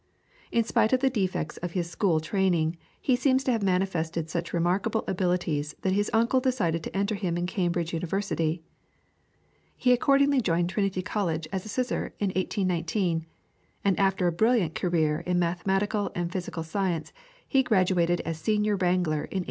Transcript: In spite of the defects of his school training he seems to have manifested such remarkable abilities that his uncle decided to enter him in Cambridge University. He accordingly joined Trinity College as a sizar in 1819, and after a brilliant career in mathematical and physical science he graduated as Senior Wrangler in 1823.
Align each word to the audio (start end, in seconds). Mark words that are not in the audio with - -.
In 0.51 0.63
spite 0.63 0.93
of 0.93 1.01
the 1.01 1.11
defects 1.11 1.57
of 1.57 1.73
his 1.73 1.87
school 1.87 2.19
training 2.19 2.75
he 2.99 3.15
seems 3.15 3.43
to 3.43 3.51
have 3.51 3.61
manifested 3.61 4.31
such 4.31 4.51
remarkable 4.51 5.03
abilities 5.07 5.75
that 5.83 5.93
his 5.93 6.09
uncle 6.11 6.39
decided 6.39 6.81
to 6.81 6.97
enter 6.97 7.13
him 7.13 7.37
in 7.37 7.45
Cambridge 7.45 7.93
University. 7.93 8.63
He 9.77 9.91
accordingly 9.91 10.41
joined 10.41 10.71
Trinity 10.71 11.03
College 11.03 11.47
as 11.53 11.65
a 11.67 11.69
sizar 11.69 12.13
in 12.19 12.29
1819, 12.29 13.27
and 13.85 13.99
after 13.99 14.25
a 14.25 14.31
brilliant 14.31 14.73
career 14.73 15.19
in 15.27 15.37
mathematical 15.37 16.11
and 16.15 16.31
physical 16.31 16.63
science 16.63 17.13
he 17.47 17.61
graduated 17.61 18.21
as 18.21 18.39
Senior 18.39 18.77
Wrangler 18.77 19.25
in 19.29 19.37
1823. 19.37 19.39